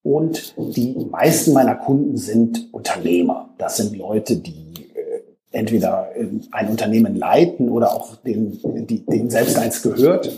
[0.04, 3.50] Und die meisten meiner Kunden sind Unternehmer.
[3.58, 4.85] Das sind Leute, die
[5.56, 10.32] entweder ähm, ein Unternehmen leiten oder auch denen, die, denen selbst eins gehört.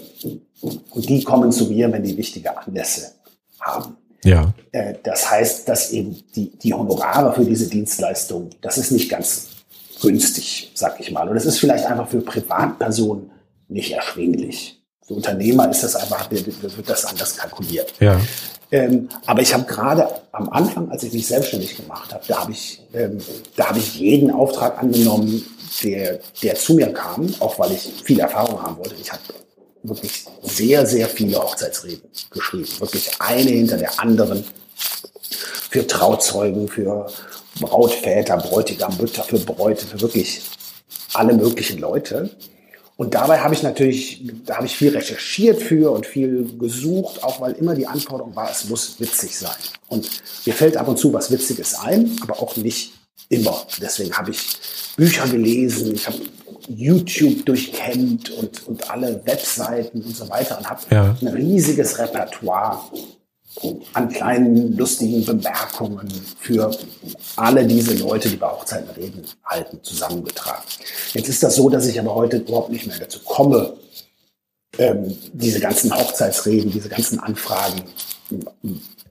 [0.62, 3.12] Und die kommen zu mir, wenn die wichtige Anlässe
[3.60, 3.98] haben.
[4.24, 9.10] Ja, Äh, Das heißt, dass eben die, die Honorare für diese Dienstleistung, das ist nicht
[9.10, 9.48] ganz
[10.02, 11.28] günstig, sag ich mal.
[11.28, 13.32] Und das ist vielleicht einfach für Privatpersonen
[13.68, 14.82] nicht erschwinglich.
[15.06, 17.94] Für Unternehmer ist das einfach, wird wird das anders kalkuliert.
[18.00, 18.20] ja,
[18.72, 22.52] Ähm, aber ich habe gerade am Anfang, als ich mich selbstständig gemacht habe, da habe
[22.52, 23.18] ich, ähm,
[23.56, 25.44] da habe ich jeden Auftrag angenommen,
[25.84, 28.96] der, der zu mir kam, auch weil ich viel Erfahrung haben wollte.
[29.02, 29.22] Ich habe
[29.84, 34.44] wirklich sehr, sehr viele Hochzeitsreden geschrieben, wirklich eine hinter der anderen
[35.70, 37.08] für Trauzeugen, für
[37.60, 40.42] Brautväter, Bräutigam, Mütter, für Bräute, für wirklich
[41.14, 42.30] alle möglichen Leute.
[42.98, 47.40] Und dabei habe ich natürlich, da habe ich viel recherchiert für und viel gesucht, auch
[47.40, 49.56] weil immer die Anforderung war, es muss witzig sein.
[49.88, 50.10] Und
[50.46, 52.94] mir fällt ab und zu was Witziges ein, aber auch nicht
[53.30, 53.66] immer.
[53.80, 54.58] Deswegen habe ich
[54.96, 56.18] Bücher gelesen, ich habe
[56.70, 61.16] YouTube durchkennt und, und alle Webseiten und so weiter und habe Ja.
[61.22, 62.80] ein riesiges Repertoire
[63.94, 66.72] an kleinen lustigen Bemerkungen für
[67.36, 70.64] alle diese Leute, die bei Hochzeiten reden, halten, zusammengetragen.
[71.14, 73.74] Jetzt ist das so, dass ich aber heute überhaupt nicht mehr dazu komme,
[74.78, 77.84] ähm, diese ganzen Hochzeitsreden, diese ganzen Anfragen,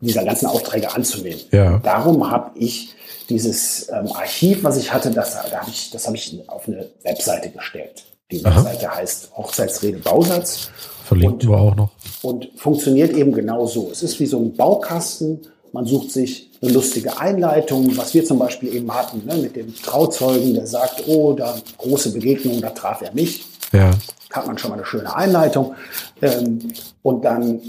[0.00, 1.40] dieser ganzen Aufträge anzunehmen.
[1.50, 1.78] Ja.
[1.78, 2.94] Darum habe ich
[3.28, 6.88] dieses ähm, Archiv, was ich hatte, das, da hab ich, das habe ich auf eine
[7.02, 8.04] Webseite gestellt.
[8.30, 8.64] Die Aha.
[8.64, 10.70] Webseite heißt Hochzeitsrede Bausatz
[11.06, 11.90] verlinken wir auch noch.
[12.22, 13.88] und funktioniert eben genau so.
[13.92, 15.40] Es ist wie so ein Baukasten.
[15.72, 19.74] Man sucht sich eine lustige Einleitung, was wir zum Beispiel eben hatten, ne, mit dem
[19.74, 23.44] Trauzeugen, der sagt, oh, da große Begegnung, da traf er mich.
[23.72, 23.90] Ja,
[24.32, 25.74] Hat man schon mal eine schöne Einleitung.
[26.22, 26.58] Ähm,
[27.02, 27.60] und dann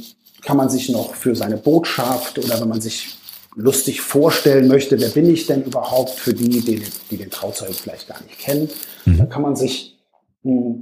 [0.44, 3.18] kann man sich noch für seine Botschaft oder wenn man sich
[3.56, 8.08] lustig vorstellen möchte, wer bin ich denn überhaupt für die, die, die den Trauzeugen vielleicht
[8.08, 8.70] gar nicht kennen,
[9.06, 9.98] da kann man sich
[10.44, 10.76] mh,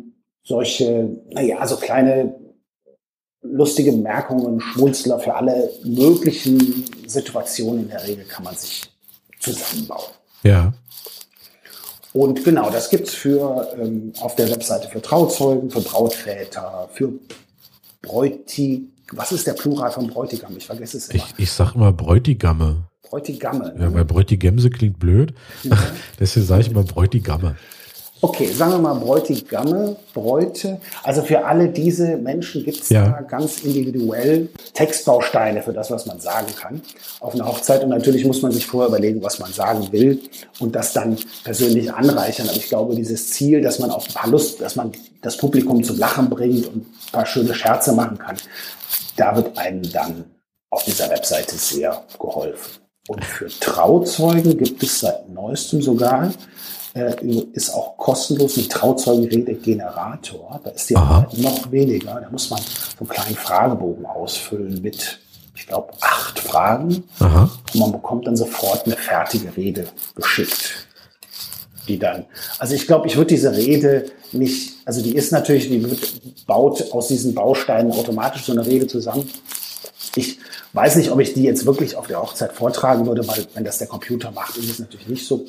[0.45, 2.35] solche, naja, so kleine
[3.41, 8.83] lustige Bemerkungen, Schmunzler für alle möglichen Situationen in der Regel kann man sich
[9.39, 10.09] zusammenbauen.
[10.43, 10.73] ja,
[12.13, 17.13] Und genau, das gibt's für ähm, auf der Webseite für Trauzeugen, für Brautväter, für
[18.01, 18.89] Bräuti.
[19.11, 20.55] Was ist der Plural von Bräutigam?
[20.57, 21.23] Ich vergesse es immer.
[21.23, 22.87] ich, ich sag immer Bräutigamme.
[23.03, 23.75] Bräutigamme.
[23.77, 23.93] Ja, Ne?
[23.93, 25.33] weil Bräutigemse klingt blöd.
[26.19, 27.55] Deswegen sage ich immer Bräutigamme.
[28.25, 30.81] Okay, sagen wir mal Bräutigamme, Bräute.
[31.03, 33.07] Also für alle diese Menschen gibt's Ja.
[33.07, 36.81] da ganz individuell Textbausteine für das, was man sagen kann
[37.19, 37.83] auf einer Hochzeit.
[37.83, 40.19] Und natürlich muss man sich vorher überlegen, was man sagen will
[40.59, 42.47] und das dann persönlich anreichern.
[42.49, 45.83] Aber ich glaube, dieses Ziel, dass man auch ein paar Lust, dass man das Publikum
[45.83, 48.37] zum Lachen bringt und ein paar schöne Scherze machen kann,
[49.17, 50.25] da wird einem dann
[50.71, 52.84] auf dieser Webseite sehr geholfen.
[53.07, 56.31] Und für Trauzeugen gibt es seit neuestem sogar,
[56.95, 57.13] äh,
[57.53, 60.59] ist auch kostenlos ein Trauzeugenrede-Generator.
[60.63, 60.95] Da ist die.
[60.95, 62.19] Arbeit noch weniger.
[62.19, 65.19] Da muss man so einen kleinen Fragebogen ausfüllen mit,
[65.55, 67.03] ich glaube, acht Fragen.
[67.19, 67.49] Aha.
[67.73, 70.87] Und man bekommt dann sofort eine fertige Rede geschickt.
[71.87, 72.25] Die dann,
[72.57, 76.91] also ich glaube, ich würde diese Rede nicht, also die ist natürlich, die wird, baut
[76.91, 79.29] aus diesen Bausteinen automatisch so eine Rede zusammen.
[80.15, 80.39] Ich
[80.75, 83.77] weiß nicht, ob ich die jetzt wirklich auf der Hochzeit vortragen würde, weil wenn das
[83.77, 85.45] der Computer macht, ist es natürlich nicht so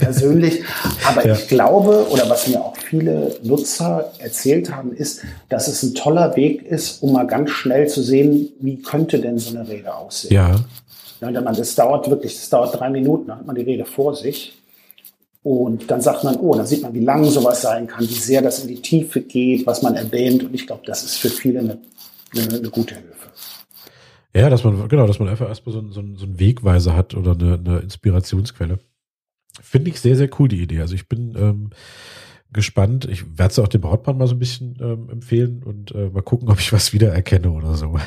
[0.00, 0.62] persönlich.
[1.06, 1.34] Aber ja.
[1.34, 6.34] ich glaube, oder was mir auch viele Nutzer erzählt haben, ist, dass es ein toller
[6.36, 10.34] Weg ist, um mal ganz schnell zu sehen, wie könnte denn so eine Rede aussehen.
[10.34, 10.56] Ja.
[11.20, 14.14] ja man, das dauert wirklich, das dauert drei Minuten, dann hat man die Rede vor
[14.16, 14.58] sich.
[15.44, 18.42] Und dann sagt man, oh, dann sieht man, wie lang sowas sein kann, wie sehr
[18.42, 20.42] das in die Tiefe geht, was man erwähnt.
[20.42, 21.78] Und ich glaube, das ist für viele eine,
[22.34, 23.28] eine, eine gute Hilfe.
[24.36, 27.32] Ja, dass man, genau, dass man einfach erstmal so, so, so einen Wegweiser hat oder
[27.32, 28.78] eine, eine Inspirationsquelle.
[29.62, 30.80] Finde ich sehr, sehr cool, die Idee.
[30.80, 31.70] Also ich bin ähm,
[32.52, 33.06] gespannt.
[33.10, 36.22] Ich werde es auch dem Brautmann mal so ein bisschen ähm, empfehlen und äh, mal
[36.22, 37.96] gucken, ob ich was wiedererkenne oder so.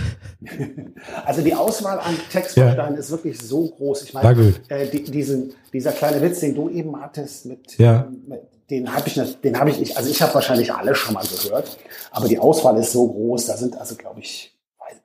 [1.25, 2.99] Also die Auswahl an Textbausteinen ja.
[2.99, 4.03] ist wirklich so groß.
[4.03, 8.05] Ich meine, äh, die, diesen, dieser kleine Witz, den du eben hattest, mit, ja.
[8.07, 9.97] ähm, mit den habe ich, den habe ich nicht.
[9.97, 11.77] Also ich habe wahrscheinlich alle schon mal gehört,
[12.11, 13.45] aber die Auswahl ist so groß.
[13.45, 14.55] Da sind also, glaube ich,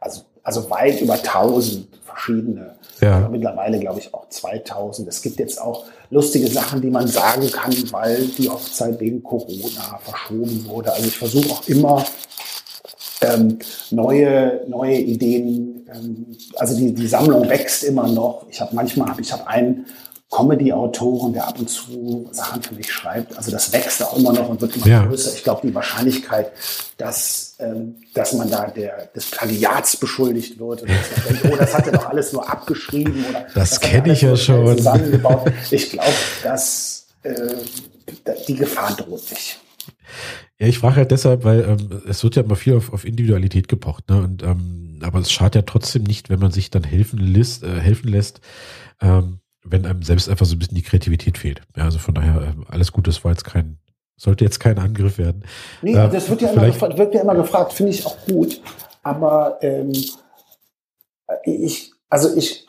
[0.01, 2.77] also also weit über 1000 verschiedene.
[3.01, 3.29] Ja.
[3.29, 5.09] Mittlerweile glaube ich auch 2000.
[5.09, 9.99] Es gibt jetzt auch lustige Sachen, die man sagen kann, weil die Hochzeit wegen Corona
[10.03, 10.93] verschoben wurde.
[10.93, 12.05] Also ich versuche auch immer
[13.23, 13.59] ähm,
[13.91, 15.87] neue neue Ideen.
[15.93, 18.47] Ähm, also die die Sammlung wächst immer noch.
[18.49, 19.87] Ich habe manchmal hab, ich habe einen
[20.35, 23.37] Comedy-Autoren, der ab und zu Sachen für mich schreibt.
[23.37, 25.05] Also das wächst auch immer noch und wird immer ja.
[25.05, 25.33] größer.
[25.35, 26.51] Ich glaube, die Wahrscheinlichkeit,
[26.97, 31.57] dass, ähm, dass man da der, des Plagiats beschuldigt wird und dass man denkt, oh,
[31.57, 34.77] das hat er doch alles nur abgeschrieben oder das, kenne ich ja schon.
[34.77, 35.53] Zusammengebaut.
[35.71, 37.33] Ich glaube, dass äh,
[38.49, 39.61] die Gefahr droht nicht.
[40.59, 43.69] Ja, ich frage halt deshalb, weil ähm, es wird ja immer viel auf, auf Individualität
[43.69, 44.23] gepocht, ne?
[44.23, 47.81] Und ähm, aber es schadet ja trotzdem nicht, wenn man sich dann helfen lässt, äh,
[47.81, 48.41] helfen lässt.
[49.01, 51.63] Ähm, wenn einem selbst einfach so ein bisschen die Kreativität fehlt.
[51.77, 53.79] Ja, also von daher, ähm, alles gut, das war jetzt kein,
[54.17, 55.45] sollte jetzt kein Angriff werden.
[55.83, 58.61] Nee, äh, das wird ja, immer gefragt, wird ja immer gefragt, finde ich auch gut.
[59.03, 59.93] Aber ähm,
[61.45, 62.67] ich, also ich,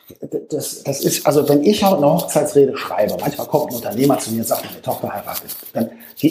[0.50, 4.40] das, das ist, also wenn ich eine Hochzeitsrede schreibe, manchmal kommt ein Unternehmer zu mir
[4.40, 5.90] und sagt, meine Tochter heiratet, dann,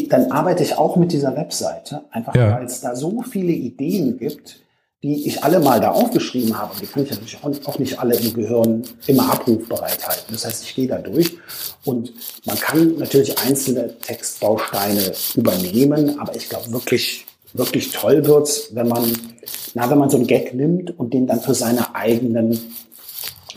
[0.10, 2.56] dann arbeite ich auch mit dieser Webseite, einfach ja.
[2.56, 4.64] weil es da so viele Ideen gibt,
[5.06, 8.34] die ich alle mal da aufgeschrieben habe, die kann ich natürlich auch nicht alle im
[8.34, 10.32] Gehirn immer abrufbereit halten.
[10.32, 11.38] Das heißt, ich gehe da durch
[11.84, 12.12] und
[12.46, 19.15] man kann natürlich einzelne Textbausteine übernehmen, aber ich glaube wirklich, wirklich toll wird's, wenn man,
[19.76, 22.60] na, wenn man so einen Gag nimmt und den dann für seine eigenen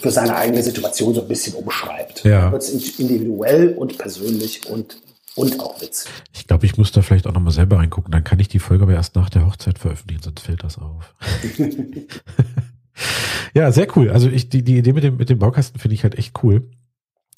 [0.00, 2.24] für seine eigene Situation so ein bisschen umschreibt.
[2.24, 2.52] Ja.
[2.52, 4.98] Wird es individuell und persönlich und
[5.38, 6.06] und auch Witz.
[6.32, 8.10] Ich glaube, ich muss da vielleicht auch nochmal selber reingucken.
[8.10, 11.14] Dann kann ich die Folge aber erst nach der Hochzeit veröffentlichen, sonst fällt das auf.
[13.54, 14.10] ja, sehr cool.
[14.10, 16.68] Also ich, die, die Idee mit dem, mit dem Baukasten finde ich halt echt cool.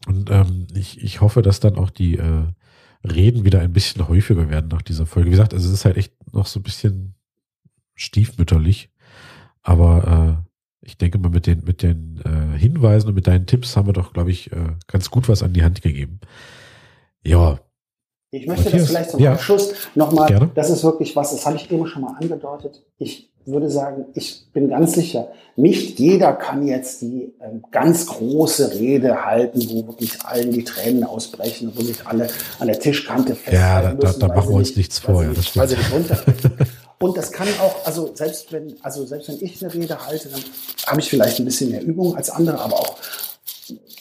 [0.07, 2.47] Und ähm, ich, ich hoffe, dass dann auch die äh,
[3.05, 5.27] Reden wieder ein bisschen häufiger werden nach dieser Folge.
[5.27, 7.15] Wie gesagt, also es ist halt echt noch so ein bisschen
[7.95, 8.91] stiefmütterlich.
[9.63, 13.77] Aber äh, ich denke mal, mit den, mit den äh, Hinweisen und mit deinen Tipps
[13.77, 16.21] haben wir doch, glaube ich, äh, ganz gut was an die Hand gegeben.
[17.23, 17.61] Ja,
[18.31, 19.33] ich möchte das vielleicht zum ja.
[19.33, 22.83] Abschluss nochmal, das ist wirklich was, das habe ich eben schon mal angedeutet.
[22.99, 28.75] Ich würde sagen, ich bin ganz sicher, nicht jeder kann jetzt die ähm, ganz große
[28.75, 33.35] Rede halten, wo wirklich allen die Tränen ausbrechen und wo sich alle an der Tischkante
[33.35, 35.25] festhalten Ja, da, da, da machen wir uns nichts vor.
[35.25, 35.81] Ja, das weil nicht
[36.99, 40.43] Und das kann auch, also selbst wenn, also selbst wenn ich eine Rede halte, dann
[40.87, 42.97] habe ich vielleicht ein bisschen mehr Übung als andere, aber auch,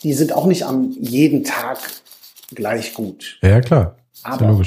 [0.04, 1.80] die sind auch nicht am jeden Tag
[2.54, 3.40] gleich gut.
[3.42, 3.96] Ja, klar.
[4.24, 4.62] Aber,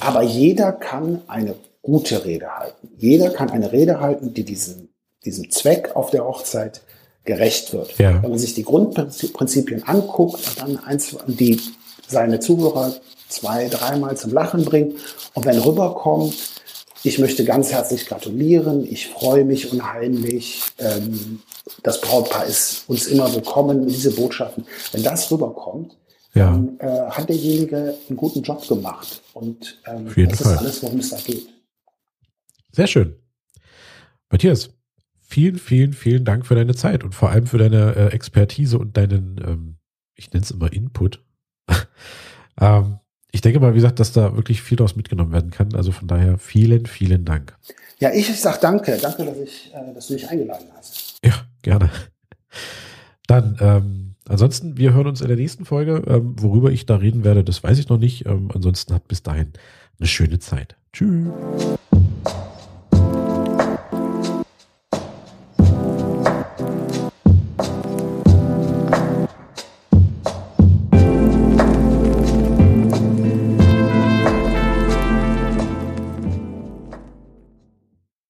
[0.00, 2.88] aber jeder kann eine gute Rede halten.
[2.96, 4.88] Jeder kann eine Rede halten, die diesem,
[5.24, 6.82] diesem Zweck auf der Hochzeit
[7.24, 7.98] gerecht wird.
[7.98, 8.22] Ja.
[8.22, 11.60] Wenn man sich die Grundprinzipien anguckt und dann eins, die
[12.06, 12.94] seine Zuhörer
[13.28, 14.94] zwei, dreimal zum Lachen bringt
[15.34, 16.34] und wenn rüberkommt,
[17.04, 21.42] ich möchte ganz herzlich gratulieren, ich freue mich unheimlich, ähm,
[21.82, 24.66] das Brautpaar ist uns immer willkommen, diese Botschaften.
[24.92, 25.96] Wenn das rüberkommt,
[26.34, 26.50] ja.
[26.50, 29.22] dann äh, hat derjenige einen guten Job gemacht.
[29.34, 30.52] Und ähm, das Fall.
[30.52, 31.48] ist alles, worum es da geht.
[32.72, 33.16] Sehr schön.
[34.30, 34.70] Matthias,
[35.20, 38.96] vielen, vielen, vielen Dank für deine Zeit und vor allem für deine äh, Expertise und
[38.96, 39.76] deinen, ähm,
[40.14, 41.22] ich nenne es immer Input.
[42.60, 42.98] ähm,
[43.30, 45.74] ich denke mal, wie gesagt, dass da wirklich viel daraus mitgenommen werden kann.
[45.74, 47.56] Also von daher vielen, vielen Dank.
[47.98, 48.98] Ja, ich sag danke.
[49.00, 51.18] Danke, dass, ich, äh, dass du mich eingeladen hast.
[51.24, 51.90] Ja, gerne.
[53.26, 56.02] Dann, ähm, Ansonsten, wir hören uns in der nächsten Folge.
[56.06, 58.26] Ähm, worüber ich da reden werde, das weiß ich noch nicht.
[58.26, 59.52] Ähm, ansonsten habt bis dahin
[59.98, 60.76] eine schöne Zeit.
[60.92, 61.28] Tschüss.